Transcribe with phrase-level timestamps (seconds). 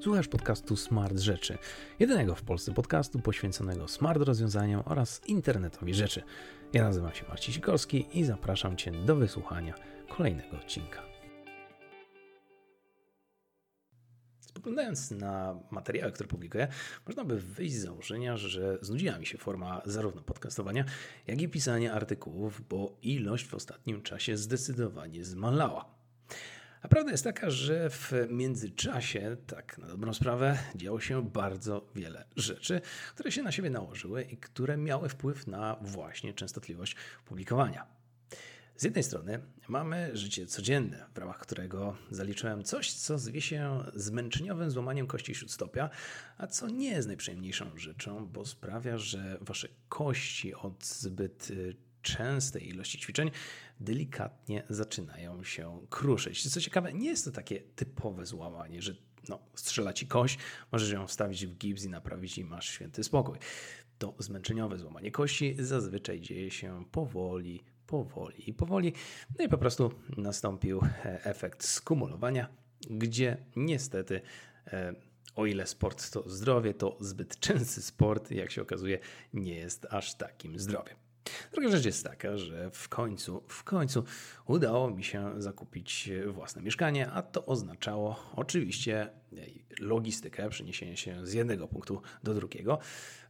[0.00, 1.58] Słuchasz podcastu Smart Rzeczy,
[1.98, 6.22] jedynego w Polsce podcastu poświęconego smart rozwiązaniom oraz internetowi rzeczy.
[6.72, 9.74] Ja nazywam się Marcin Sikorski i zapraszam Cię do wysłuchania
[10.08, 11.02] kolejnego odcinka.
[14.40, 16.68] Spoglądając na materiały, które publikuję,
[17.06, 20.84] można by wyjść z założenia, że znudziła mi się forma zarówno podcastowania,
[21.26, 25.95] jak i pisania artykułów, bo ilość w ostatnim czasie zdecydowanie zmalała.
[26.86, 32.24] A prawda jest taka, że w międzyczasie, tak na dobrą sprawę, działo się bardzo wiele
[32.36, 32.80] rzeczy,
[33.14, 37.86] które się na siebie nałożyły i które miały wpływ na właśnie częstotliwość publikowania.
[38.76, 44.70] Z jednej strony mamy życie codzienne, w ramach którego zaliczyłem coś, co zwie się zmęczeniowym
[44.70, 45.90] złamaniem kości śródstopia,
[46.38, 52.68] a co nie jest najprzyjemniejszą rzeczą, bo sprawia, że wasze kości od zbyt y, częstej
[52.68, 53.30] ilości ćwiczeń
[53.80, 56.52] delikatnie zaczynają się kruszyć.
[56.52, 58.94] Co ciekawe, nie jest to takie typowe złamanie, że
[59.28, 60.38] no, strzela ci kość,
[60.72, 63.38] możesz ją wstawić w gips i naprawić i masz święty spokój.
[63.98, 68.92] To zmęczeniowe złamanie kości zazwyczaj dzieje się powoli, powoli i powoli.
[69.38, 72.48] No i po prostu nastąpił e, efekt skumulowania,
[72.90, 74.20] gdzie niestety
[74.66, 74.94] e,
[75.36, 78.98] o ile sport to zdrowie, to zbyt częsty sport, jak się okazuje,
[79.34, 81.05] nie jest aż takim zdrowiem.
[81.52, 84.04] Druga rzecz jest taka, że w końcu, w końcu
[84.46, 89.10] udało mi się zakupić własne mieszkanie, a to oznaczało oczywiście
[89.80, 92.78] logistykę, przeniesienie się z jednego punktu do drugiego,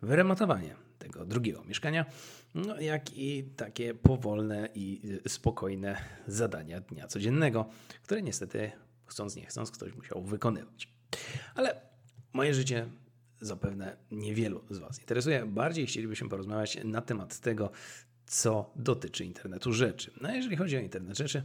[0.02, 2.06] wyremontowanie tego drugiego mieszkania,
[2.54, 7.66] no jak i takie powolne i spokojne zadania dnia codziennego,
[8.02, 8.72] które niestety
[9.06, 10.88] chcąc nie chcąc ktoś musiał wykonywać.
[11.54, 11.80] Ale
[12.32, 12.86] moje życie
[13.40, 15.46] zapewne niewielu z Was interesuje.
[15.46, 17.70] Bardziej chcielibyśmy porozmawiać na temat tego,
[18.26, 20.10] co dotyczy internetu rzeczy.
[20.20, 21.42] No jeżeli chodzi o internet rzeczy,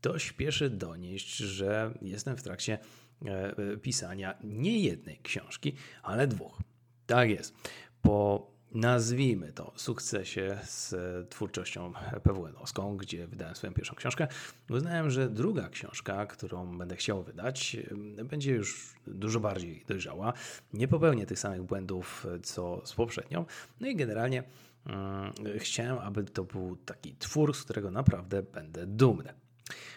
[0.00, 2.78] to śpieszę donieść, że jestem w trakcie
[3.24, 6.58] e, pisania nie jednej książki, ale dwóch.
[7.06, 7.54] Tak jest.
[8.02, 10.94] Po nazwijmy to, sukcesie z
[11.30, 11.92] twórczością
[12.22, 14.28] PWN-owską, gdzie wydałem swoją pierwszą książkę,
[14.70, 17.76] uznałem, że druga książka, którą będę chciał wydać,
[18.24, 20.32] będzie już dużo bardziej dojrzała.
[20.72, 23.44] Nie popełnię tych samych błędów, co z poprzednią.
[23.80, 24.44] No i generalnie
[24.84, 29.34] hmm, chciałem, aby to był taki twór, z którego naprawdę będę dumny.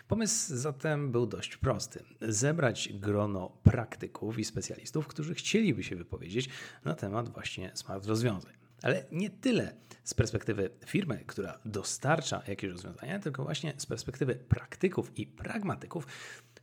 [0.07, 6.49] Pomysł zatem był dość prosty: zebrać grono praktyków i specjalistów, którzy chcieliby się wypowiedzieć
[6.85, 13.19] na temat właśnie smart rozwiązań ale nie tyle z perspektywy firmy, która dostarcza jakieś rozwiązania,
[13.19, 16.07] tylko właśnie z perspektywy praktyków i pragmatyków,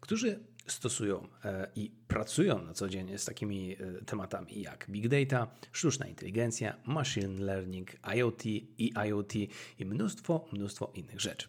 [0.01, 5.55] którzy stosują e, i pracują na co dzień z takimi e, tematami jak big data,
[5.73, 9.35] sztuczna inteligencja, machine learning, IoT i IoT
[9.79, 11.49] i mnóstwo, mnóstwo innych rzeczy.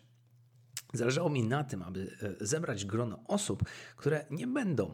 [0.93, 3.63] Zależało mi na tym, aby e, zebrać grono osób,
[3.95, 4.93] które nie będą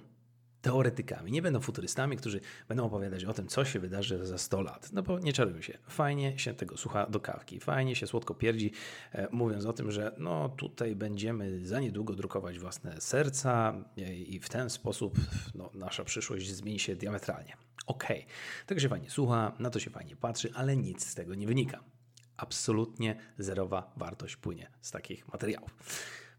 [0.61, 4.89] teoretykami, nie będą futurystami, którzy będą opowiadać o tym, co się wydarzy za 100 lat.
[4.93, 8.71] No bo nie czarujmy się, fajnie się tego słucha do kawki, fajnie się słodko pierdzi,
[9.11, 14.39] e, mówiąc o tym, że no tutaj będziemy za niedługo drukować własne serca e, i
[14.39, 15.17] w ten sposób
[15.55, 17.57] no, nasza przyszłość zmieni się diametralnie.
[17.87, 18.65] Okej, okay.
[18.65, 21.83] tego się fajnie słucha, na to się fajnie patrzy, ale nic z tego nie wynika.
[22.37, 25.75] Absolutnie zerowa wartość płynie z takich materiałów.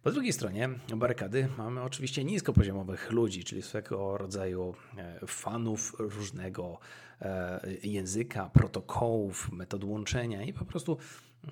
[0.03, 6.79] Po drugiej stronie barykady mamy oczywiście niskopoziomowych ludzi, czyli swego rodzaju e, fanów różnego
[7.21, 10.99] e, języka, protokołów, metod łączenia i po prostu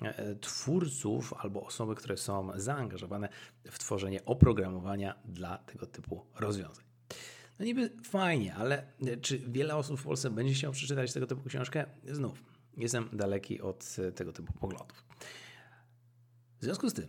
[0.01, 3.29] e, twórców albo osoby, które są zaangażowane
[3.71, 6.85] w tworzenie oprogramowania dla tego typu rozwiązań.
[7.59, 8.87] No niby fajnie, ale
[9.21, 11.85] czy wiele osób w Polsce będzie chciało przeczytać tego typu książkę?
[12.11, 12.43] Znów,
[12.77, 15.03] jestem daleki od tego typu poglądów.
[16.59, 17.07] W związku z tym,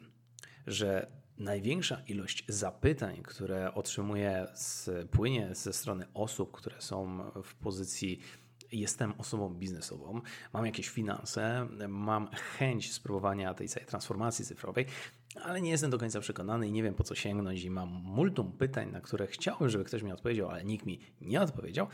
[0.66, 8.20] że największa ilość zapytań, które otrzymuję, z, płynie ze strony osób, które są w pozycji
[8.72, 10.20] jestem osobą biznesową,
[10.52, 12.28] mam jakieś finanse, mam
[12.58, 14.86] chęć spróbowania tej całej transformacji cyfrowej,
[15.42, 18.52] ale nie jestem do końca przekonany i nie wiem po co sięgnąć i mam multum
[18.52, 21.86] pytań, na które chciałbym, żeby ktoś mi odpowiedział, ale nikt mi nie odpowiedział.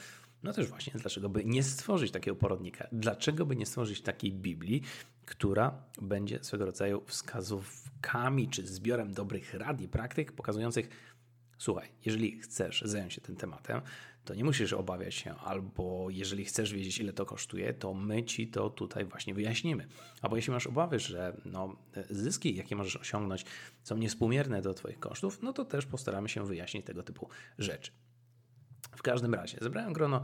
[0.46, 2.88] No też właśnie, dlaczego by nie stworzyć takiego porodnika?
[2.92, 4.82] Dlaczego by nie stworzyć takiej Biblii,
[5.24, 10.88] która będzie swego rodzaju wskazówkami czy zbiorem dobrych rad i praktyk pokazujących,
[11.58, 13.80] słuchaj, jeżeli chcesz zająć się tym tematem,
[14.24, 18.48] to nie musisz obawiać się, albo jeżeli chcesz wiedzieć, ile to kosztuje, to my ci
[18.48, 19.86] to tutaj właśnie wyjaśnimy.
[20.22, 21.76] Albo jeśli masz obawy, że no,
[22.10, 23.44] zyski, jakie możesz osiągnąć,
[23.82, 27.28] są niespółmierne do Twoich kosztów, no to też postaramy się wyjaśnić tego typu
[27.58, 27.92] rzeczy.
[28.96, 30.22] W każdym razie zebrałem grono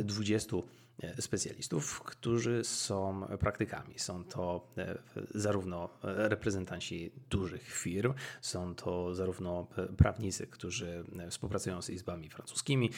[0.00, 0.56] 20
[1.02, 3.98] E, specjalistów, którzy są praktykami.
[3.98, 4.98] Są to e,
[5.34, 9.66] zarówno reprezentanci dużych firm, są to zarówno
[9.96, 12.90] prawnicy, którzy współpracują z izbami francuskimi,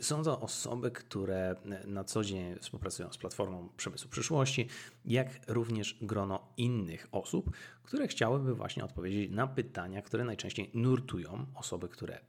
[0.00, 4.68] są to osoby, które na co dzień współpracują z Platformą Przemysłu Przyszłości,
[5.04, 7.50] jak również grono innych osób,
[7.82, 12.20] które chciałyby właśnie odpowiedzieć na pytania, które najczęściej nurtują osoby, które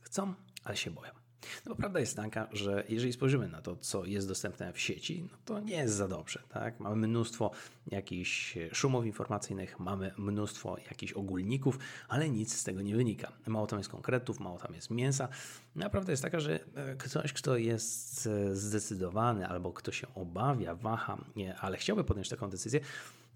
[0.00, 0.34] chcą,
[0.64, 1.19] ale się boją.
[1.66, 5.28] No bo prawda jest taka, że jeżeli spojrzymy na to, co jest dostępne w sieci,
[5.32, 6.42] no to nie jest za dobrze.
[6.48, 6.80] Tak?
[6.80, 7.50] Mamy mnóstwo
[7.86, 11.78] jakichś szumów informacyjnych, mamy mnóstwo jakichś ogólników,
[12.08, 13.32] ale nic z tego nie wynika.
[13.46, 15.28] Mało tam jest konkretów, mało tam jest mięsa.
[15.74, 21.24] Naprawdę jest taka, że e, ktoś, kto jest e, zdecydowany albo kto się obawia, waha,
[21.36, 22.80] nie, ale chciałby podjąć taką decyzję,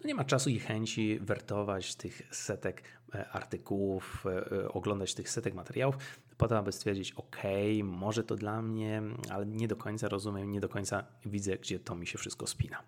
[0.00, 2.82] no nie ma czasu i chęci wertować tych setek
[3.14, 4.24] e, artykułów,
[4.68, 5.96] oglądać tych setek materiałów,
[6.36, 7.36] po to, aby stwierdzić, ok,
[7.84, 11.94] może to dla mnie, ale nie do końca rozumiem, nie do końca widzę, gdzie to
[11.94, 12.82] mi się wszystko spina.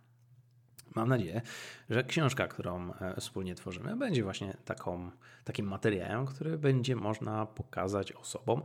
[0.96, 1.42] Mam nadzieję,
[1.90, 5.10] że książka, którą e, wspólnie tworzymy, będzie właśnie taką,
[5.44, 8.62] takim materiałem, który będzie można pokazać osobom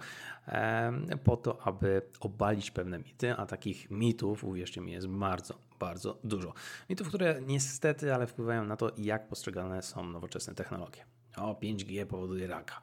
[1.24, 6.54] po to, aby obalić pewne mity, a takich mitów, uwierzcie mi, jest bardzo, bardzo dużo.
[6.90, 11.06] Mitów, które niestety, ale wpływają na to, jak postrzegane są nowoczesne technologie.
[11.38, 12.82] O, 5G powoduje raka.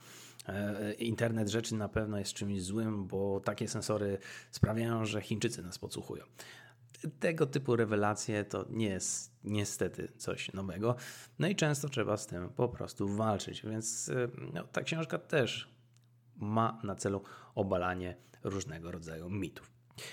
[0.49, 4.19] E, internet rzeczy na pewno jest czymś złym, bo takie sensory
[4.51, 6.25] sprawiają, że Chińczycy nas podsłuchują.
[7.21, 10.97] Tego typu rewelacje to nie jest niestety coś nowego,
[11.39, 15.75] no i często trzeba z tym po prostu walczyć, więc e, no, ta książka też
[16.37, 17.23] ma na celu
[17.55, 19.71] obalanie różnego rodzaju mitów.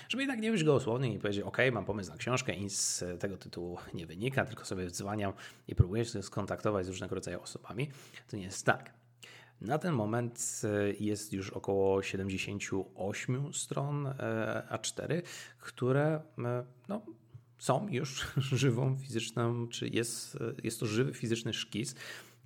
[0.08, 3.36] Żeby jednak nie być gołosłownym i powiedzieć, ok, mam pomysł na książkę i z tego
[3.36, 5.32] tytułu nie wynika, tylko sobie dzwaniam
[5.68, 7.90] i próbuję się skontaktować z różnego rodzaju osobami,
[8.28, 8.94] to nie jest tak.
[9.60, 14.12] Na ten moment e, jest już około 78 stron e,
[14.70, 15.22] A4,
[15.58, 17.02] które e, no,
[17.58, 21.94] są już żywą fizyczną, czy jest, jest to żywy fizyczny szkic,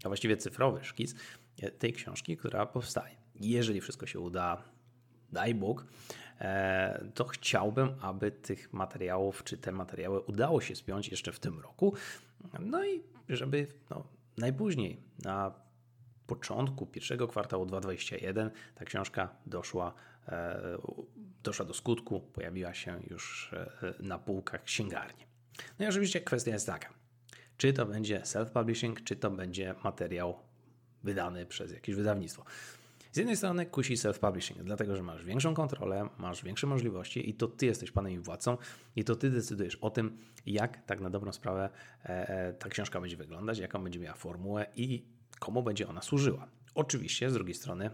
[0.05, 1.15] a właściwie cyfrowy szkic
[1.79, 3.17] tej książki, która powstaje.
[3.41, 4.63] Jeżeli wszystko się uda,
[5.33, 5.87] daj Bóg,
[7.15, 11.95] to chciałbym, aby tych materiałów, czy te materiały udało się spiąć jeszcze w tym roku.
[12.61, 14.05] No i żeby no,
[14.39, 15.55] najpóźniej na
[16.31, 19.95] początku pierwszego kwartału 2021 ta książka doszła,
[20.29, 20.79] e,
[21.43, 25.25] doszła do skutku, pojawiła się już e, na półkach księgarni.
[25.79, 26.95] No i oczywiście kwestia jest taka,
[27.57, 30.39] czy to będzie self-publishing, czy to będzie materiał
[31.03, 32.45] wydany przez jakieś wydawnictwo.
[33.13, 37.49] Z jednej strony kusi self-publishing, dlatego że masz większą kontrolę, masz większe możliwości i to
[37.49, 38.57] ty jesteś panem i władcą
[38.97, 41.71] i to ty decydujesz o tym, jak tak na dobrą sprawę
[42.03, 45.05] e, ta książka będzie wyglądać, jaką będzie miała formułę i
[45.41, 46.47] komu będzie ona służyła.
[46.75, 47.91] Oczywiście z drugiej strony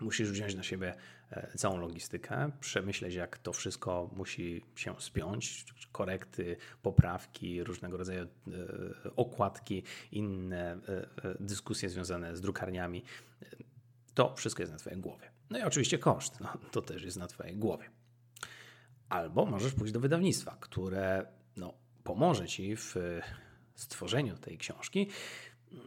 [0.00, 0.94] musisz wziąć na siebie
[1.30, 8.28] e, całą logistykę, przemyśleć, jak to wszystko musi się spiąć, korekty, poprawki, różnego rodzaju e,
[9.16, 9.82] okładki,
[10.12, 10.78] inne e,
[11.40, 13.02] dyskusje związane z drukarniami.
[14.14, 15.30] To wszystko jest na Twojej głowie.
[15.50, 17.90] No i oczywiście koszt, no, to też jest na Twojej głowie.
[19.08, 21.26] Albo możesz pójść do wydawnictwa, które
[21.56, 21.74] no,
[22.04, 22.94] pomoże Ci w
[23.74, 25.08] stworzeniu tej książki,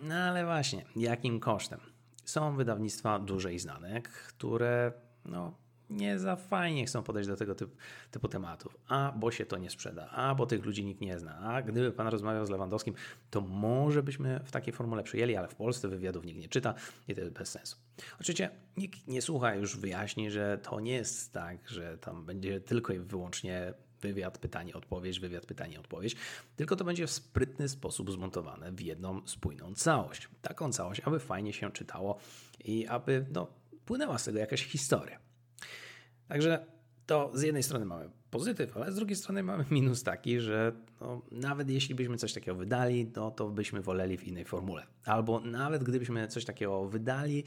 [0.02, 1.80] no ale właśnie, jakim kosztem?
[2.26, 4.92] Są wydawnictwa duże i znane, które
[5.26, 5.54] no,
[5.90, 7.76] nie za fajnie chcą podejść do tego typu,
[8.12, 8.78] typu tematów.
[8.88, 11.92] A, bo się to nie sprzeda, a, bo tych ludzi nikt nie zna, a gdyby
[11.92, 12.94] pan rozmawiał z Lewandowskim,
[13.30, 16.74] to może byśmy w takiej formule przyjęli, ale w Polsce wywiadów nikt nie czyta
[17.08, 17.78] i to jest bez sensu.
[18.22, 22.94] Oczywiście nikt nie słucha, już wyjaśni, że to nie jest tak, że tam będzie tylko
[22.94, 26.16] i wyłącznie wywiad, pytanie, odpowiedź, wywiad, pytanie, odpowiedź,
[26.56, 30.30] tylko to będzie w sprytny sposób zmontowane w jedną spójną całość.
[30.42, 32.20] Taką całość, aby fajnie się czytało
[32.66, 33.48] i aby no,
[33.86, 35.20] płynęła z tego jakaś historia.
[36.28, 36.66] Także
[37.06, 41.22] to z jednej strony mamy pozytyw, ale z drugiej strony mamy minus taki, że no,
[41.32, 44.88] nawet jeśli byśmy coś takiego wydali, no, to byśmy woleli w innej formule.
[45.06, 47.44] Albo nawet gdybyśmy coś takiego wydali,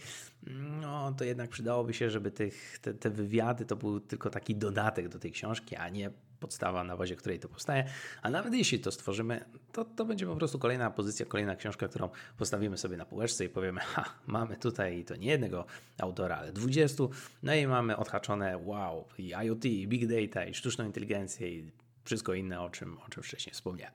[0.80, 5.08] no to jednak przydałoby się, żeby tych, te, te wywiady to był tylko taki dodatek
[5.08, 6.10] do tej książki, a nie
[6.42, 7.84] podstawa, na bazie której to powstaje.
[8.22, 12.08] A nawet jeśli to stworzymy, to, to będzie po prostu kolejna pozycja, kolejna książka, którą
[12.38, 15.66] postawimy sobie na półeczce i powiemy, ha, mamy tutaj to nie jednego
[15.98, 17.04] autora, ale 20,
[17.42, 21.70] no i mamy odhaczone wow, i IoT, i Big Data, i sztuczną inteligencję, i
[22.04, 23.94] wszystko inne, o czym, o czym wcześniej wspomniałem.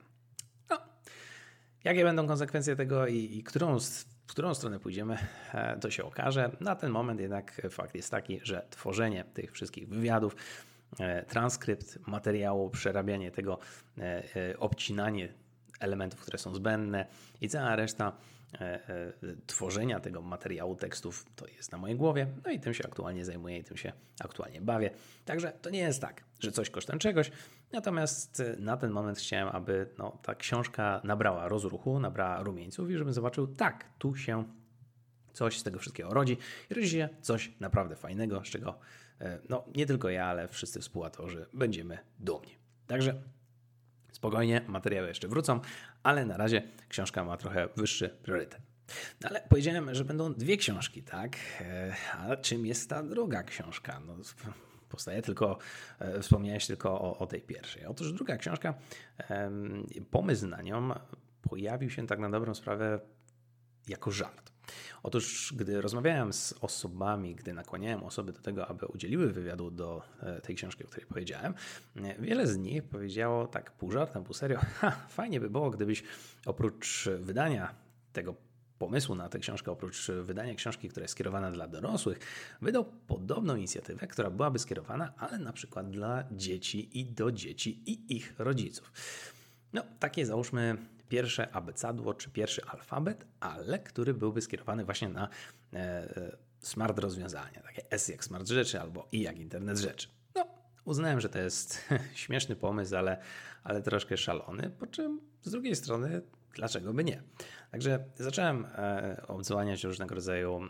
[0.70, 0.78] No,
[1.84, 3.78] jakie będą konsekwencje tego i, i którą
[4.28, 5.18] w którą stronę pójdziemy,
[5.54, 6.50] e, to się okaże.
[6.60, 10.36] Na ten moment jednak fakt jest taki, że tworzenie tych wszystkich wywiadów,
[11.28, 13.58] transkrypt materiału, przerabianie tego,
[13.98, 14.02] e,
[14.36, 15.28] e, obcinanie
[15.80, 17.06] elementów, które są zbędne
[17.40, 18.12] i cała reszta
[19.46, 23.58] tworzenia tego materiału tekstów to jest na mojej głowie, no i tym się aktualnie zajmuję
[23.58, 24.90] i tym się aktualnie bawię.
[25.24, 27.30] Także to nie jest tak, że coś kosztem czegoś,
[27.72, 33.12] natomiast na ten moment chciałem, aby no, ta książka nabrała rozruchu, nabrała rumieńców i żebym
[33.12, 34.44] zobaczył, tak, tu się
[35.38, 36.36] coś z tego wszystkiego rodzi
[36.70, 38.78] i rodzi się coś naprawdę fajnego, z czego
[39.48, 42.56] no, nie tylko ja, ale wszyscy współautorzy będziemy dumni.
[42.86, 43.14] Także
[44.12, 45.60] spokojnie, materiały jeszcze wrócą,
[46.02, 48.60] ale na razie książka ma trochę wyższy priorytet.
[49.20, 51.36] No ale powiedziałem, że będą dwie książki, tak?
[51.60, 54.00] E, a czym jest ta druga książka?
[54.06, 54.14] No,
[54.88, 55.58] powstaje tylko,
[55.98, 57.86] e, wspomniałeś tylko o, o tej pierwszej.
[57.86, 58.74] Otóż druga książka,
[60.10, 60.90] pomysł na nią
[61.42, 63.00] pojawił się tak na dobrą sprawę
[63.88, 64.52] jako żart.
[65.02, 70.40] Otóż, gdy rozmawiałem z osobami, gdy nakłaniałem osoby do tego, aby udzieliły wywiadu do e,
[70.40, 71.54] tej książki, o której powiedziałem,
[71.96, 76.02] e, wiele z nich powiedziało tak pół żartem, pół serio, ha, fajnie by było, gdybyś
[76.46, 77.74] oprócz wydania
[78.12, 78.34] tego
[78.78, 82.18] pomysłu na tę książkę, oprócz wydania książki, która jest skierowana dla dorosłych,
[82.62, 88.16] wydał podobną inicjatywę, która byłaby skierowana, ale na przykład dla dzieci i do dzieci i
[88.16, 88.92] ich rodziców.
[89.72, 90.76] No, takie załóżmy
[91.08, 95.28] pierwsze abecadło czy pierwszy alfabet, ale który byłby skierowany właśnie na
[95.72, 100.08] e, e, smart rozwiązania, takie S jak smart rzeczy albo I jak internet rzeczy.
[100.34, 100.46] No,
[100.84, 103.20] uznałem, że to jest śmieszny pomysł, ale,
[103.64, 106.22] ale troszkę szalony, po czym z drugiej strony,
[106.54, 107.22] dlaczego by nie?
[107.70, 110.60] Także zacząłem e, odsłaniać różnego rodzaju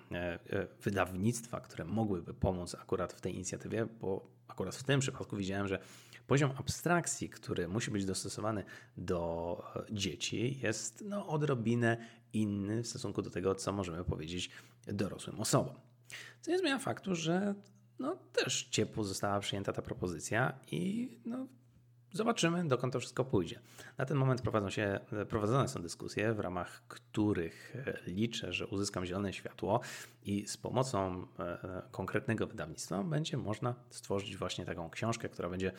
[0.82, 5.78] wydawnictwa, które mogłyby pomóc akurat w tej inicjatywie, bo akurat w tym przypadku widziałem, że
[6.28, 8.64] Poziom abstrakcji, który musi być dostosowany
[8.96, 11.96] do e, dzieci, jest no, odrobinę
[12.32, 14.50] inny w stosunku do tego, co możemy powiedzieć
[14.86, 15.74] dorosłym osobom.
[16.40, 17.54] Co nie zmienia faktu, że
[17.98, 21.46] no, też ciepło została przyjęta ta propozycja i no,
[22.12, 23.60] Zobaczymy, dokąd to wszystko pójdzie.
[23.98, 29.06] Na ten moment prowadzą się, prowadzone są dyskusje, w ramach których e, liczę, że uzyskam
[29.06, 29.80] zielone światło
[30.22, 35.72] i z pomocą e, konkretnego wydawnictwa będzie można stworzyć właśnie taką książkę, która będzie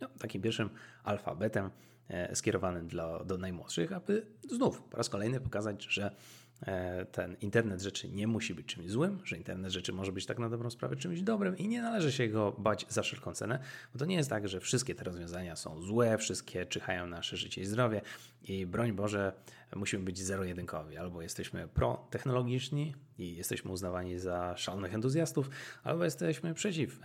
[0.00, 0.70] no, takim pierwszym
[1.04, 1.70] alfabetem
[2.08, 6.16] e, skierowanym dla, do najmłodszych, aby znów po raz kolejny pokazać, że
[6.62, 10.38] e, ten internet rzeczy nie musi być czymś złym, że internet rzeczy może być tak
[10.38, 13.58] na dobrą sprawę czymś dobrym i nie należy się go bać za wszelką cenę,
[13.92, 17.62] bo to nie jest tak, że wszystkie te rozwiązania są złe, wszystkie czyhają nasze życie
[17.62, 18.00] i zdrowie
[18.42, 19.32] i broń Boże
[19.76, 20.96] musimy być zero-jedynkowi.
[20.96, 25.50] Albo jesteśmy pro-technologiczni i jesteśmy uznawani za szalonych entuzjastów,
[25.82, 27.00] albo jesteśmy przeciw,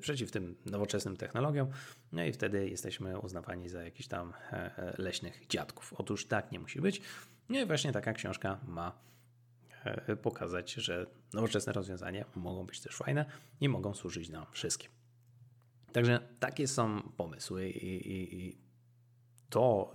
[0.00, 1.68] przeciw tym nowoczesnym technologiom,
[2.12, 5.94] no i wtedy jesteśmy uznawani za jakichś tam e, e, leśnych dziadków.
[5.96, 7.00] Otóż tak nie musi być.
[7.48, 8.98] No i właśnie taka książka ma
[9.84, 13.24] e, pokazać, że nowoczesne rozwiązania mogą być też fajne
[13.60, 14.90] i mogą służyć nam wszystkim.
[15.92, 18.58] Także takie są pomysły i, i, i
[19.50, 19.92] to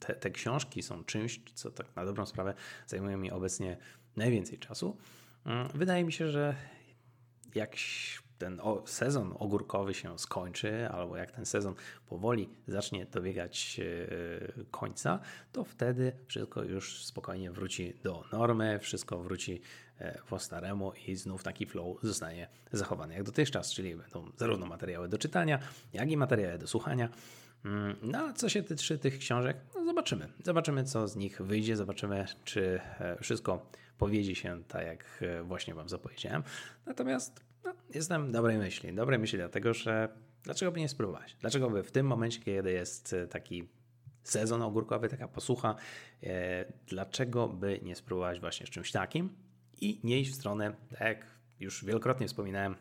[0.00, 2.54] te, te książki są czymś, co tak na dobrą sprawę
[2.86, 3.76] zajmuje mi obecnie
[4.16, 4.96] najwięcej czasu.
[5.44, 6.54] Mm, wydaje mi się, że
[7.54, 7.76] jak
[8.40, 11.74] ten sezon ogórkowy się skończy, albo jak ten sezon
[12.08, 15.20] powoli zacznie dobiegać e, końca,
[15.52, 19.60] to wtedy wszystko już spokojnie wróci do normy, wszystko wróci
[19.98, 25.08] e, po staremu i znów taki flow zostanie zachowany jak dotychczas, czyli będą zarówno materiały
[25.08, 25.58] do czytania,
[25.92, 27.08] jak i materiały do słuchania.
[27.64, 30.28] Mm, no a co się tyczy tych książek, no zobaczymy.
[30.44, 33.66] Zobaczymy, co z nich wyjdzie, zobaczymy, czy e, wszystko
[33.98, 36.42] powiedzie się tak, jak właśnie Wam zapowiedziałem.
[36.86, 38.94] Natomiast no, jestem dobrej myśli.
[38.94, 40.08] Dobrej myśli dlatego, że
[40.42, 41.36] dlaczego by nie spróbować?
[41.40, 43.68] Dlaczego by w tym momencie, kiedy jest e, taki
[44.22, 45.74] sezon ogórkowy, taka posłucha,
[46.86, 49.36] dlaczego by nie spróbować właśnie z czymś takim
[49.80, 51.26] i nie iść w stronę, tak jak
[51.60, 52.74] już wielokrotnie wspominałem,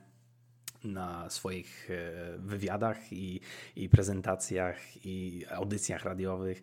[0.83, 3.41] na swoich e, wywiadach i,
[3.75, 6.61] i prezentacjach i audycjach radiowych.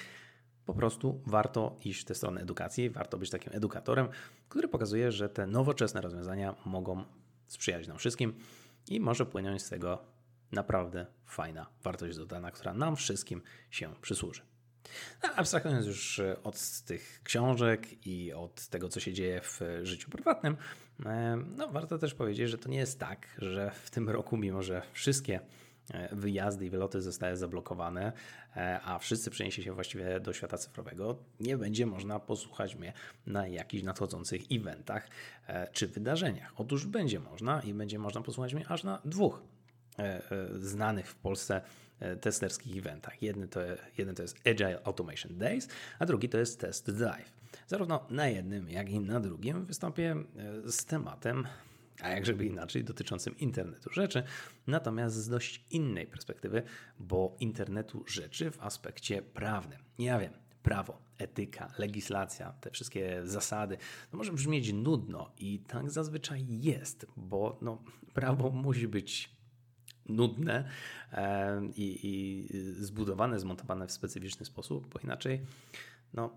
[0.67, 4.09] Po prostu warto iść w tę stronę edukacji, warto być takim edukatorem,
[4.49, 7.05] który pokazuje, że te nowoczesne rozwiązania mogą
[7.47, 8.35] sprzyjać nam wszystkim
[8.89, 10.05] i może płynąć z tego
[10.53, 14.43] naprawdę fajna wartość dodana, która nam wszystkim się przysłuży.
[15.23, 20.11] No, abstrahując już e, od tych książek i od tego, co się dzieje w życiu
[20.11, 20.57] prywatnym,
[21.07, 24.63] e, no, warto też powiedzieć, że to nie jest tak, że w tym roku, mimo
[24.63, 25.66] że wszystkie e,
[26.13, 28.13] wyjazdy i wyloty zostały zablokowane,
[28.85, 32.93] a wszyscy przeniesie się właściwie do świata cyfrowego, nie będzie można posłuchać mnie
[33.27, 35.09] na jakichś nadchodzących eventach
[35.73, 36.53] czy wydarzeniach.
[36.57, 39.43] Otóż będzie można i będzie można posłuchać mnie aż na dwóch
[40.61, 41.61] znanych w Polsce
[42.01, 43.15] E, testerskich eventach.
[43.51, 43.61] To,
[43.99, 47.33] jeden to jest Agile Automation Days, a drugi to jest Test Drive.
[47.67, 50.17] Zarówno na jednym, jak i na drugim wystąpię
[50.67, 51.47] e, z tematem,
[52.03, 54.23] a jakżeby inaczej, dotyczącym internetu rzeczy,
[54.67, 56.63] natomiast z dość innej perspektywy,
[56.99, 59.79] bo internetu rzeczy w aspekcie prawnym.
[59.99, 63.77] Ja wiem, prawo, etyka, legislacja, te wszystkie zasady,
[64.11, 67.83] to może brzmieć nudno i tak zazwyczaj jest, bo no,
[68.15, 69.37] prawo musi być
[70.09, 70.69] nudne
[71.75, 72.49] i, i
[72.85, 75.41] zbudowane, zmontowane w specyficzny sposób, bo inaczej
[76.15, 76.31] no,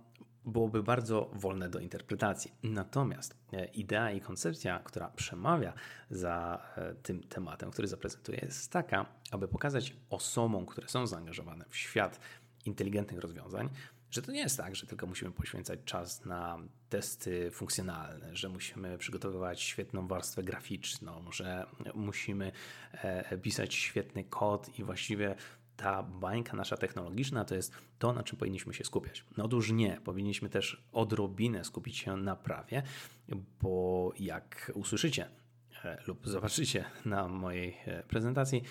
[0.46, 2.52] byłoby bardzo wolne do interpretacji.
[2.64, 5.74] Natomiast e, idea i koncepcja, która przemawia
[6.10, 11.78] za e, tym tematem, który zaprezentuję, jest taka, aby pokazać osobom, które są zaangażowane w
[11.78, 12.20] świat
[12.66, 13.70] inteligentnych rozwiązań,
[14.12, 16.58] że to nie jest tak, że tylko musimy poświęcać czas na
[16.90, 21.66] testy funkcjonalne, że musimy przygotowywać świetną warstwę graficzną, że
[21.96, 22.52] musimy
[22.92, 25.36] e, pisać świetny kod i właściwie
[25.80, 29.26] ta bańka nasza technologiczna to jest to, na czym powinniśmy się skupiać.
[29.38, 32.84] No otóż nie, powinniśmy też odrobinę skupić się na prawie,
[33.62, 35.30] bo jak usłyszycie
[35.86, 38.64] e, lub zobaczycie na mojej e, prezentacji,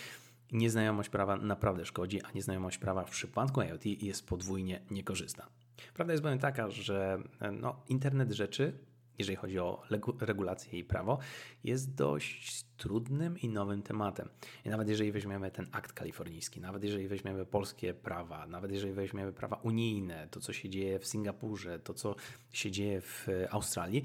[0.53, 5.47] nieznajomość prawa naprawdę szkodzi, a nieznajomość prawa w przypadku IoT jest podwójnie niekorzystna.
[5.95, 8.79] Prawda jest bowiem taka, że e, no, internet rzeczy,
[9.19, 9.83] jeżeli chodzi o
[10.21, 11.19] regulacje i prawo,
[11.65, 14.29] jest dość trudnym i nowym tematem.
[14.65, 19.33] I nawet jeżeli weźmiemy ten akt kalifornijski, nawet jeżeli weźmiemy polskie prawa, nawet jeżeli weźmiemy
[19.33, 22.15] prawa unijne, to co się dzieje w Singapurze, to co
[22.53, 24.05] się dzieje w Australii,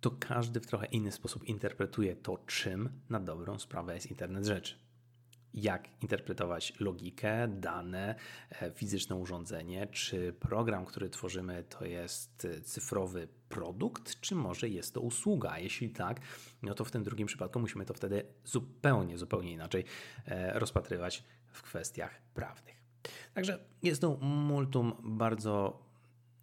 [0.00, 4.85] to każdy w trochę inny sposób interpretuje to, czym na dobrą sprawę jest internet rzeczy
[5.56, 8.14] jak interpretować logikę, dane,
[8.50, 14.94] e, fizyczne urządzenie, czy program, który tworzymy, to jest e, cyfrowy produkt, czy może jest
[14.94, 15.58] to usługa.
[15.58, 16.20] Jeśli tak,
[16.62, 19.84] no to w tym drugim przypadku musimy to wtedy zupełnie, zupełnie inaczej
[20.26, 22.76] e, rozpatrywać w kwestiach prawnych.
[23.34, 25.86] Także jest to multum bardzo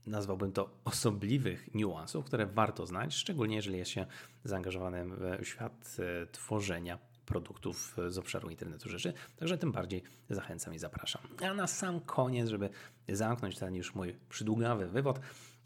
[0.06, 4.06] nazwałbym to osobliwych niuansów, które warto znać, szczególnie jeżeli jest się
[4.44, 5.98] zaangażowanym w świat
[6.32, 11.22] tworzenia produktów z obszaru internetu rzeczy, także tym bardziej zachęcam i zapraszam.
[11.42, 12.70] A na sam koniec, żeby
[13.10, 15.20] zamknąć ten już mój przydługawy wywód,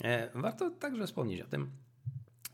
[0.03, 1.71] e, warto także wspomnieć o tym,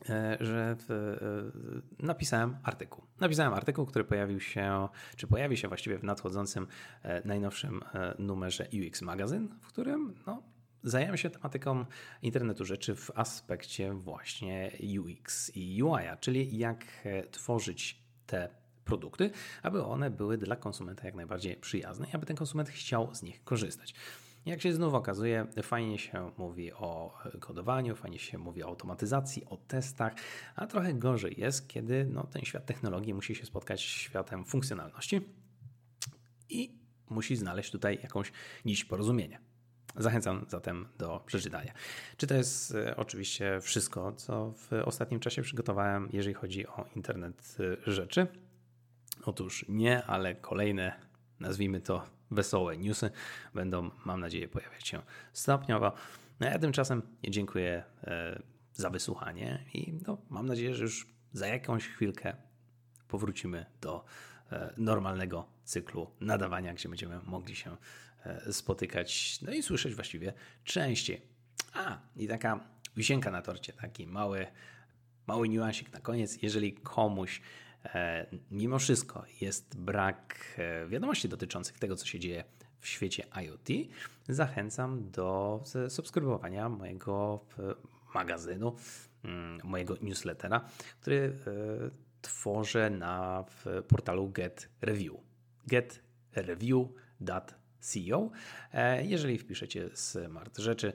[0.08, 3.04] e, że e, napisałem artykuł.
[3.20, 6.66] Napisałem artykuł, który pojawił się, czy pojawi się właściwie w nadchodzącym
[7.24, 7.80] najnowszym
[8.18, 10.42] numerze UX Magazine, w którym no,
[11.16, 11.84] się tematyką
[12.22, 16.84] internetu rzeczy w aspekcie właśnie UX i UI, czyli jak
[17.30, 19.30] tworzyć te produkty,
[19.62, 23.44] aby one były dla konsumenta jak najbardziej przyjazne i aby ten konsument chciał z nich
[23.44, 23.94] korzystać.
[24.46, 29.56] Jak się znów okazuje, fajnie się mówi o kodowaniu, fajnie się mówi o automatyzacji, o
[29.56, 30.12] testach,
[30.56, 35.20] a trochę gorzej jest, kiedy no, ten świat technologii musi się spotkać z światem funkcjonalności
[36.48, 36.78] i
[37.10, 38.32] musi znaleźć tutaj jakąś
[38.64, 39.38] nić porozumienia.
[39.96, 41.72] Zachęcam zatem do przeczytania.
[42.16, 47.56] Czy to jest e, oczywiście wszystko, co w ostatnim czasie przygotowałem, jeżeli chodzi o internet
[47.86, 48.26] e, rzeczy?
[49.26, 50.92] Otóż nie, ale kolejne,
[51.40, 53.10] nazwijmy to wesołe newsy
[53.54, 55.92] będą, mam nadzieję, pojawiać się stopniowo.
[56.40, 61.88] No ja tymczasem dziękuję e, za wysłuchanie i no, mam nadzieję, że już za jakąś
[61.88, 62.36] chwilkę
[63.08, 64.04] powrócimy do
[64.52, 67.76] e, normalnego cyklu nadawania, gdzie będziemy mogli się
[68.24, 70.32] e, spotykać, no i słyszeć właściwie
[70.64, 71.22] częściej.
[71.72, 72.60] A, i taka
[72.96, 74.46] wisienka na torcie, taki mały,
[75.26, 76.42] mały niuansik na koniec.
[76.42, 77.40] Jeżeli komuś
[78.50, 82.44] mimo wszystko jest brak e, wiadomości dotyczących tego, co się dzieje
[82.80, 83.68] w świecie IoT,
[84.28, 87.62] zachęcam do subskrybowania mojego e,
[88.14, 88.76] magazynu,
[89.24, 90.68] mm, mojego newslettera,
[91.00, 91.38] który
[92.22, 93.44] tworzę na
[93.88, 95.14] portalu Get Review.
[97.84, 98.30] getreview.co.
[99.02, 100.92] Jeżeli wpiszecie smart rzeczy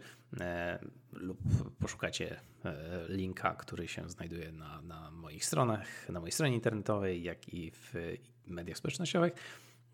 [1.11, 1.39] lub
[1.79, 7.53] poszukacie E, linka, który się znajduje na, na moich stronach, na mojej stronie internetowej, jak
[7.53, 7.93] i w
[8.47, 9.33] mediach społecznościowych,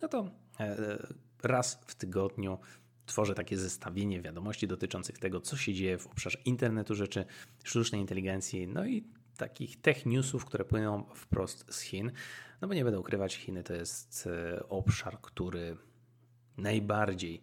[0.01, 0.29] no to
[0.59, 0.97] e,
[1.43, 2.57] raz w tygodniu
[3.05, 7.25] tworzę takie zestawienie wiadomości dotyczących tego, co się dzieje w obszarze internetu rzeczy,
[7.63, 9.03] sztucznej inteligencji, no i
[9.37, 12.11] takich tech newsów, które płyną wprost z Chin.
[12.61, 15.77] No bo nie będę ukrywać, Chiny to jest e, obszar, który
[16.57, 17.41] najbardziej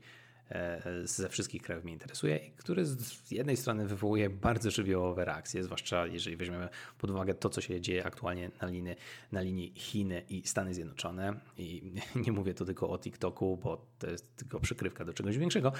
[0.53, 6.07] E, ze wszystkich krajów mnie interesuje który z jednej strony wywołuje bardzo żywiołowe reakcje, zwłaszcza
[6.07, 8.95] jeżeli weźmiemy pod uwagę to, co się dzieje aktualnie na linii,
[9.33, 11.41] na linii Chiny i Stany Zjednoczone.
[11.59, 11.93] I
[12.27, 15.73] nie mówię tu tylko o TikToku, bo to jest tylko przykrywka do czegoś większego.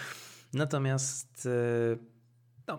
[0.53, 1.97] Natomiast e,
[2.67, 2.79] no,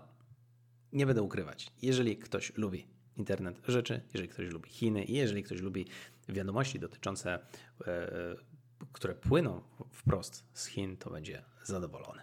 [0.92, 2.86] nie będę ukrywać, jeżeli ktoś lubi
[3.16, 5.86] internet rzeczy, jeżeli ktoś lubi Chiny i jeżeli ktoś lubi
[6.28, 7.38] wiadomości dotyczące
[7.86, 8.53] e,
[8.92, 12.22] które płyną wprost z Chin, to będzie zadowolony.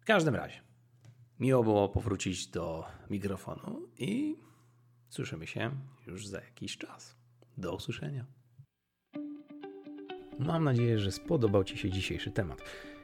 [0.00, 0.60] W każdym razie,
[1.40, 4.36] miło było powrócić do mikrofonu i
[5.08, 5.70] słyszymy się
[6.06, 7.16] już za jakiś czas.
[7.58, 8.26] Do usłyszenia.
[10.38, 12.62] Mam nadzieję, że spodobał Ci się dzisiejszy temat.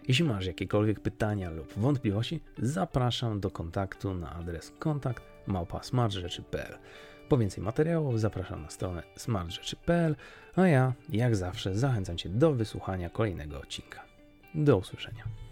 [0.09, 5.23] Jeśli masz jakiekolwiek pytania lub wątpliwości, zapraszam do kontaktu na adres kontakt.
[7.29, 10.17] Po więcej materiałów zapraszam na stronę smartrzeczy.pl,
[10.57, 14.05] a ja, jak zawsze, zachęcam Cię do wysłuchania kolejnego odcinka.
[14.55, 15.46] Do usłyszenia.